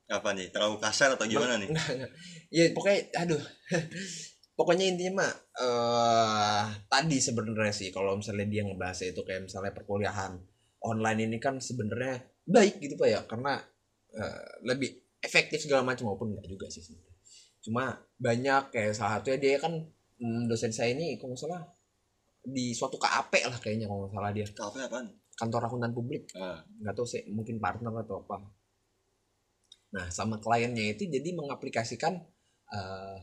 [0.07, 0.53] apa nih?
[0.53, 1.73] Terlalu kasar atau gimana nih?
[2.53, 3.43] Ya pokoknya aduh.
[4.57, 10.41] pokoknya intinya mah eh tadi sebenarnya sih kalau misalnya dia ngebahas itu kayak misalnya perkuliahan
[10.87, 13.21] online ini kan sebenarnya baik gitu Pak ya.
[13.27, 13.59] Karena
[14.15, 17.17] eh, lebih efektif segala macam maupun enggak juga sih sebenarnya.
[17.61, 17.85] Cuma
[18.17, 19.75] banyak kayak salah satunya dia kan
[20.23, 21.63] mm, dosen saya ini kalau nggak salah
[22.47, 24.47] di suatu KAP lah kayaknya kalau nggak salah dia.
[24.47, 25.11] Kafe apaan?
[25.37, 26.33] kantor akuntan publik.
[26.35, 28.41] Ah, nggak tahu sih mungkin partner atau apa.
[29.93, 32.17] Nah sama kliennya itu jadi mengaplikasikan
[32.73, 33.19] eh,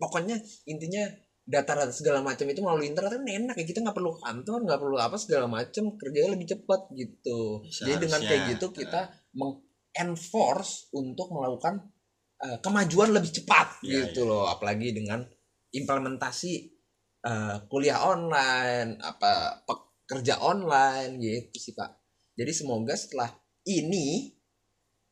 [0.00, 1.04] pokoknya intinya
[1.50, 4.96] data-data segala macam itu melalui internet kan enak ya kita nggak perlu kantor nggak perlu
[5.02, 7.66] apa segala macam kerjanya lebih cepat gitu.
[7.66, 8.52] Jadi dengan kayak Seharusnya.
[8.54, 9.00] gitu kita
[9.34, 11.90] mengenforce untuk melakukan
[12.46, 14.46] eh, kemajuan lebih cepat Iya, gitu loh.
[14.46, 15.26] Apalagi dengan
[15.74, 16.52] implementasi
[17.26, 19.62] eh, kuliah online apa
[20.10, 21.86] pekerja online gitu sih pak
[22.34, 23.30] jadi semoga setelah
[23.62, 24.34] ini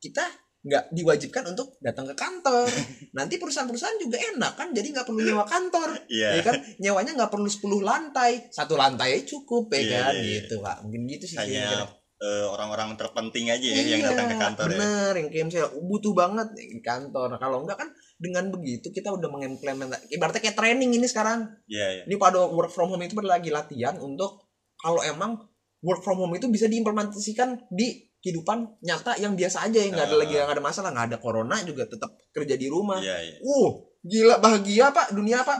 [0.03, 0.27] kita
[0.69, 2.69] nggak diwajibkan untuk datang ke kantor.
[3.17, 5.97] Nanti perusahaan-perusahaan juga enak kan jadi nggak perlu nyewa kantor.
[6.13, 6.29] Iya.
[6.39, 6.57] ya kan?
[6.77, 8.53] Nyewanya nggak perlu 10 lantai.
[8.53, 10.13] Satu lantai cukup ya Iya, kan?
[10.13, 10.35] iya, iya.
[10.45, 14.37] gitu pak mungkin gitu sih Hanya eh, orang-orang terpenting aja ya yang Iya, datang ke
[14.37, 14.71] kantor ya.
[14.77, 15.13] bener.
[15.17, 17.27] Yang kayak misalnya butuh banget di kantor.
[17.33, 20.11] Nah, kalau enggak kan dengan begitu kita udah mengimplementasi.
[20.13, 21.47] Ibaratnya kayak training ini sekarang.
[21.65, 22.03] Iya, iya.
[22.05, 25.39] ini pada work from home itu pada lagi latihan untuk kalau emang
[25.79, 30.17] work from home itu bisa diimplementasikan di kehidupan nyata yang biasa aja yang nggak ada
[30.19, 30.21] Ah.
[30.23, 30.91] lagi nggak ada masalah.
[30.95, 32.99] Nggak ada corona juga tetap kerja di rumah.
[32.99, 33.37] Iya, iya.
[33.43, 33.71] uh
[34.03, 35.15] gila bahagia pak.
[35.15, 35.59] Dunia pak.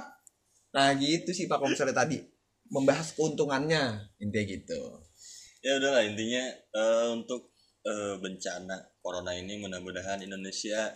[0.75, 2.19] Nah gitu sih pak kalau misalnya tadi.
[2.69, 3.97] Membahas keuntungannya.
[4.21, 4.81] Intinya gitu.
[5.65, 6.03] Ya udahlah.
[6.05, 7.55] Intinya eh, untuk
[7.87, 10.93] eh, bencana corona ini mudah-mudahan Indonesia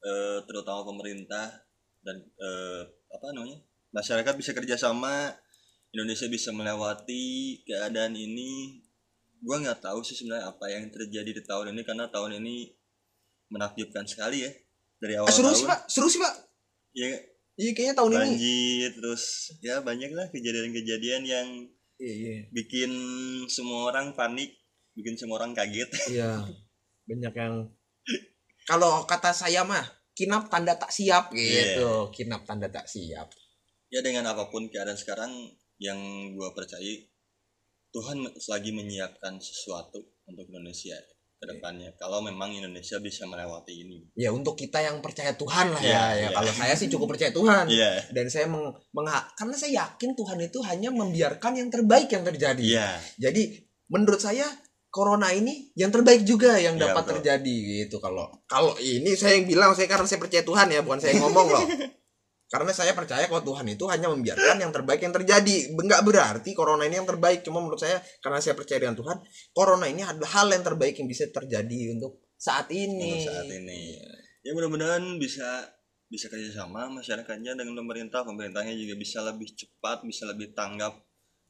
[0.00, 1.50] eh, terutama pemerintah
[2.00, 3.58] dan eh, apa namanya
[3.90, 5.34] masyarakat bisa kerjasama
[5.90, 8.78] Indonesia bisa melewati keadaan ini
[9.40, 12.72] gua nggak tahu sih sebenarnya apa yang terjadi di tahun ini karena tahun ini
[13.50, 14.50] menakjubkan sekali ya
[15.00, 15.58] dari awal Ah, seru tahun.
[15.58, 15.80] Sih pak.
[15.88, 16.34] Seru sih pak.
[16.94, 17.08] Ya
[17.60, 19.24] iya kayaknya tahun ini banjir terus
[19.60, 21.48] ya banyak lah kejadian-kejadian yang
[22.00, 22.34] iya iya.
[22.56, 22.88] bikin
[23.52, 24.56] semua orang panik
[24.96, 25.90] bikin semua orang kaget.
[26.14, 26.46] Iya,
[27.08, 27.54] banyak yang
[28.68, 29.82] kalau kata saya mah
[30.14, 33.32] kinap tanda tak siap gitu, kinap tanda tak siap.
[33.90, 35.32] ya dengan apa pun keadaan sekarang
[35.82, 35.98] yang
[36.38, 36.94] gua percaya
[37.90, 40.94] Tuhan lagi menyiapkan sesuatu untuk Indonesia
[41.40, 43.98] ke depannya kalau memang Indonesia bisa melewati ini.
[44.12, 46.28] Ya untuk kita yang percaya Tuhan lah Iya, ya, ya iya.
[46.36, 47.64] kalau saya sih cukup percaya Tuhan.
[47.66, 47.96] iya.
[48.12, 52.60] Dan saya meng, mengha- karena saya yakin Tuhan itu hanya membiarkan yang terbaik yang terjadi.
[52.60, 52.88] iya.
[53.16, 53.56] Jadi
[53.88, 54.44] menurut saya
[54.90, 59.46] corona ini yang terbaik juga yang Iya, dapat terjadi gitu kalau kalau ini saya yang
[59.46, 61.62] bilang saya karena saya percaya Tuhan ya bukan saya yang ngomong loh
[62.50, 65.70] karena saya percaya kalau Tuhan itu hanya membiarkan yang terbaik yang terjadi.
[65.70, 67.46] Nggak berarti corona ini yang terbaik.
[67.46, 69.22] Cuma menurut saya karena saya percaya dengan Tuhan
[69.54, 73.22] corona ini adalah hal yang terbaik yang bisa terjadi untuk saat ini.
[73.22, 74.02] Untuk saat ini.
[74.42, 75.46] Ya mudah-mudahan bisa
[76.10, 78.26] bisa kerjasama masyarakatnya dengan pemerintah.
[78.26, 80.98] Pemerintahnya juga bisa lebih cepat bisa lebih tanggap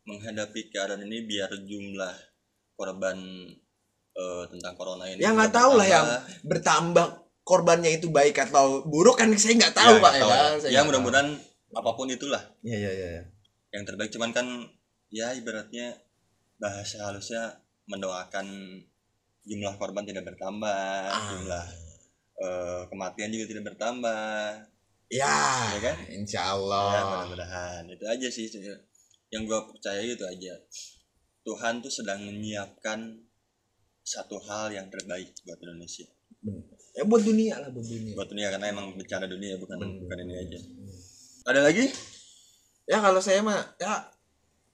[0.05, 2.15] menghadapi keadaan ini biar jumlah
[2.77, 3.17] korban
[4.13, 6.07] eh, tentang corona ini Ya, nggak tahu lah yang
[6.45, 7.30] bertambah.
[7.51, 10.31] Korbannya itu baik atau buruk kan saya nggak tahu Ya, pak ya, kan?
[10.31, 10.61] ya.
[10.63, 11.29] Saya ya mudah-mudahan
[11.71, 12.43] apa pun itulah.
[12.63, 13.23] Iya iya iya.
[13.71, 14.47] yang terbaik cuman kan
[15.11, 15.95] ya ibaratnya
[16.57, 18.47] bahasa halusnya mendoakan
[19.43, 21.31] jumlah korban tidak bertambah Ah.
[21.31, 21.67] jumlah
[22.37, 24.23] eh, kematian juga tidak bertambah
[25.11, 26.91] Ya, ya kan insya ya Allah.
[27.27, 28.47] mudah-mudahan itu aja sih
[29.29, 30.55] yang gue percaya itu aja
[31.41, 33.19] Tuhan tuh sedang menyiapkan
[34.03, 36.07] satu hal yang terbaik buat Indonesia.
[36.91, 38.13] Ya buat dunia lah buat dunia.
[38.19, 39.99] buat dunia karena emang bencana dunia bukan Bener.
[40.03, 40.59] bukan ini aja.
[41.47, 41.87] Ada lagi?
[42.91, 44.11] Ya kalau saya mah ya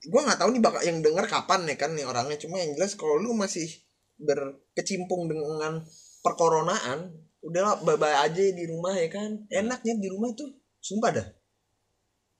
[0.08, 2.40] gua nggak tahu nih bakal yang denger kapan ya kan nih orangnya.
[2.40, 3.68] Cuma yang jelas kalau lu masih
[4.16, 5.84] berkecimpung dengan
[6.24, 7.12] perkoronaan
[7.44, 9.44] udahlah bye aja di rumah ya kan.
[9.52, 11.28] Enaknya di rumah tuh sumpah dah.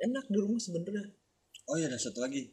[0.01, 1.05] Enak di rumah sebenernya.
[1.69, 2.49] Oh ya ada satu lagi.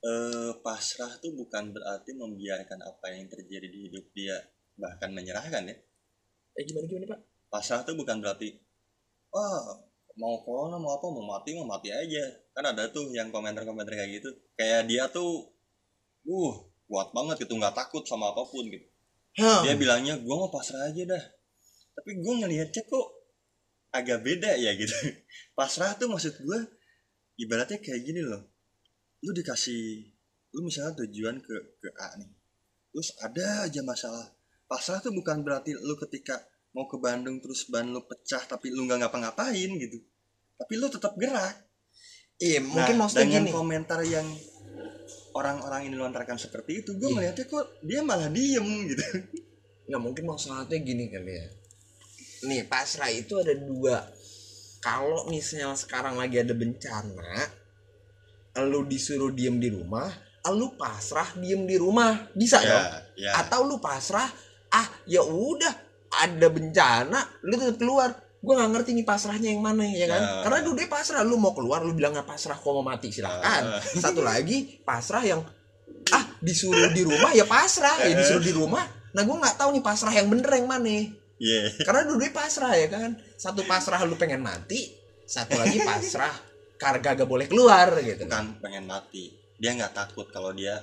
[0.00, 4.36] Eh pasrah tuh bukan berarti membiarkan apa yang terjadi di hidup dia
[4.74, 5.76] bahkan menyerahkan ya
[6.54, 7.20] eh gimana gimana pak?
[7.50, 8.54] Pasrah tuh bukan berarti
[9.34, 9.82] wah
[10.14, 12.22] mau corona mau apa mau mati mau mati aja.
[12.54, 14.30] Kan ada tuh yang komentar-komentar kayak gitu.
[14.54, 15.50] Kayak dia tuh
[16.24, 16.54] uh
[16.86, 18.86] kuat banget gitu nggak takut sama apa pun gitu.
[19.34, 21.24] Dia bilangnya gua mau pasrah aja dah.
[21.98, 23.06] Tapi gua ngelihatnya kok
[23.90, 24.94] agak beda ya gitu.
[25.58, 26.62] Pasrah tuh maksud gua
[27.38, 28.46] ibaratnya kayak gini loh.
[29.26, 30.14] Lu dikasih
[30.54, 32.30] lu misalnya tujuan ke ke A nih.
[32.94, 34.30] Terus ada aja masalah
[34.74, 36.42] pasrah tuh bukan berarti lu ketika
[36.74, 40.02] mau ke Bandung terus ban lu pecah tapi lu nggak ngapa-ngapain gitu.
[40.58, 41.62] Tapi lu tetap gerak.
[42.42, 43.52] Iya mungkin nah, maksudnya dengan gini.
[43.54, 44.26] komentar yang
[45.38, 47.14] orang-orang ini lontarkan seperti itu gue Iya.
[47.14, 49.04] melihatnya kok dia malah diem gitu.
[49.86, 51.46] Nggak mungkin masalahnya gini kali ya.
[52.50, 54.02] Nih pasrah itu ada dua.
[54.82, 57.62] Kalau misalnya sekarang lagi ada bencana
[58.66, 60.10] lu disuruh diem di rumah
[60.52, 62.28] lu pasrah diem di rumah.
[62.36, 62.68] Bisa dong.
[62.68, 63.30] ya ya.
[63.40, 64.28] Atau lu pasrah
[64.74, 65.72] ah ya udah
[66.26, 68.10] ada bencana lu tetap keluar.
[68.44, 70.20] Gue nggak ngerti nih pasrahnya yang mana ya kan?
[70.20, 70.32] Ya.
[70.44, 73.80] karena dia pasrah lu mau keluar lu bilang nggak pasrah kok mau mati silahkan Ah.
[74.04, 75.40] satu lagi pasrah yang
[76.12, 78.04] ah disuruh di rumah ya pasrah.
[78.04, 78.84] Ya disuruh di rumah.
[79.16, 80.98] Nah gue nggak tahu nih pasrah yang bener yang mana.
[81.34, 81.82] Iya.
[81.82, 83.10] karena dulu dia pasrah ya kan?
[83.40, 86.36] Satu pasrah lu pengen mati satu lagi pasrah
[86.82, 89.32] karga gak boleh keluar gitu bukan pengen mati.
[89.56, 90.76] Dia nggak takut kalau dia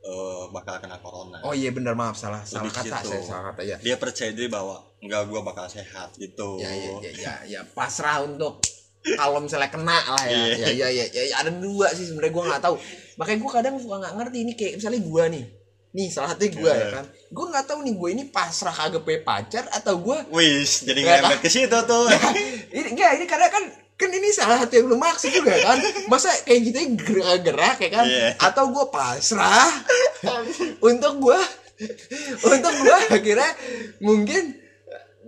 [0.00, 1.38] eh, bakal kena corona.
[1.42, 3.10] Oh iya bener maaf salah salah Lebih kata gitu.
[3.10, 6.56] saya salah kata ya dia percaya diri bahwa enggak gua bakal sehat gitu.
[6.58, 7.60] Ya ya ya ya, ya.
[7.70, 8.60] Pasrah untuk
[9.16, 10.36] kalau misalnya kena lah ya.
[10.56, 10.56] Iya.
[10.56, 12.76] ya, ya ya ya ya, ada dua sih sebenarnya gue nggak tahu.
[13.16, 15.44] Makanya gue kadang suka nggak ngerti ini kayak misalnya gue nih.
[15.90, 16.88] Nih salah satunya gue ya Iya.
[16.94, 17.04] kan.
[17.32, 21.40] Gue nggak tahu nih gue ini pasrah kagak punya pacar atau gue wis jadi Nggak
[21.40, 22.06] ke situ tuh.
[22.76, 23.64] Ini enggak ini karena kan
[24.00, 25.76] kan ini salah satu yang lu maksud juga kan.
[26.08, 28.06] Masa kayak gitu gerak-gerak ya kan?
[28.08, 28.28] Iya.
[28.40, 29.68] atau gue pasrah
[30.80, 31.40] untuk gue
[32.40, 33.50] untuk gue akhirnya
[34.00, 34.56] mungkin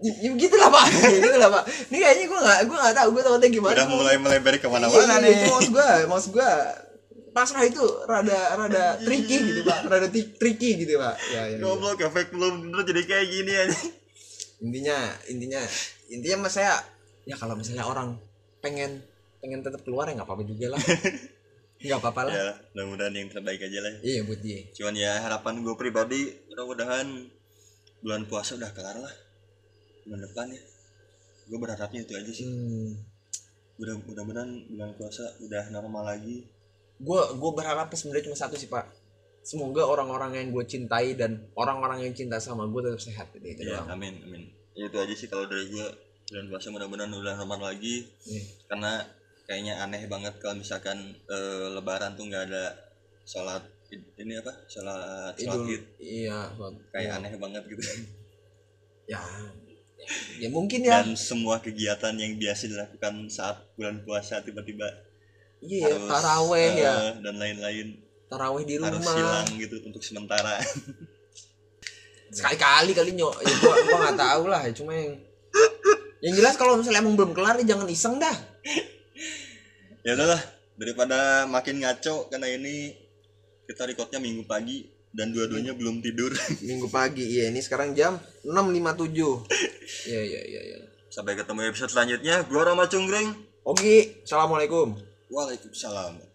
[0.02, 0.86] ya, ya gitu lah pak.
[1.20, 1.64] Gitu lah pak.
[1.92, 3.76] Ini kayaknya gue nggak gue nggak tahu gue takutnya gimana.
[3.76, 5.32] Udah mulai melebar Iya, ke mana-mana iya, nih.
[5.32, 6.50] itu maksud gue maksud gue
[7.32, 9.78] pasrah itu rada rada tricky gitu pak.
[9.88, 11.14] Rada tricky gitu pak.
[11.32, 11.64] Ya, ya, ya.
[11.64, 13.78] goblok efek belum bener jadi kayak gini aja.
[14.62, 14.96] Intinya
[15.30, 15.60] intinya
[16.12, 16.76] intinya mas saya
[17.22, 18.18] ya kalau misalnya orang
[18.62, 19.02] pengen
[19.42, 20.82] pengen tetap keluar ya nggak apa-apa juga lah.
[21.82, 22.34] Nggak apa-apa lah.
[22.38, 22.46] Ya
[22.78, 24.70] mudah-mudahan yang terbaik aja lah iya buat dia.
[24.70, 27.26] Cuman ya harapan gue pribadi mudah-mudahan
[28.06, 29.14] bulan puasa udah kelar lah.
[30.06, 30.62] Bulan depan ya.
[31.50, 32.46] Gue berharapnya itu aja sih.
[32.46, 32.94] Hmm.
[33.82, 36.46] mudah mudah-mudahan bulan puasa udah normal lagi.
[37.02, 38.86] Gue gue berharap sebenarnya cuma satu sih pak.
[39.42, 43.66] Semoga orang-orang yang gue cintai dan orang-orang yang cinta sama gue tetap sehat gitu itu
[43.66, 43.98] ya doang.
[43.98, 44.42] amin amin.
[44.78, 45.86] Ya, itu aja sih kalau dari gue
[46.32, 48.08] bulan puasa mudah-mudahan udah normal lagi.
[48.24, 48.42] Iya.
[48.72, 49.04] karena
[49.44, 52.72] kayaknya aneh banget kalau misalkan eh, lebaran tuh nggak ada
[53.28, 53.60] sholat
[54.16, 54.52] ini apa?
[54.64, 55.82] Sholat sholat id.
[56.00, 57.18] Iya sholat- kayak iya.
[57.20, 57.82] aneh banget gitu.
[59.04, 59.20] Ya
[60.40, 61.04] ya mungkin ya.
[61.04, 64.88] Dan semua kegiatan yang biasa dilakukan saat bulan puasa tiba-tiba
[65.62, 66.92] iya harus taraweh ya.
[66.96, 68.00] eh, dan lain-lain.
[68.32, 69.14] Taraweh di harus rumah.
[69.20, 70.56] hilang gitu untuk sementara.
[72.32, 73.34] Sekali-kali kali nyok.
[73.44, 75.12] Ya gua gua nggak tahu lah ya cuma yang
[76.22, 78.36] yang jelas kalau misalnya emang belum kelar ya jangan iseng dah.
[80.02, 80.42] Ya udahlah
[80.74, 82.90] daripada makin ngaco karena ini
[83.70, 84.82] kita recordnya minggu pagi
[85.14, 86.34] dan dua-duanya belum tidur.
[86.66, 88.50] Minggu pagi iya ini sekarang jam 6.57
[90.10, 90.78] iya iya iya iya.
[91.06, 92.42] Sampai ketemu episode selanjutnya.
[92.50, 93.30] Gua Rama Cunggreng
[93.62, 94.98] oke assalamualaikum.
[95.30, 96.31] Waalaikumsalam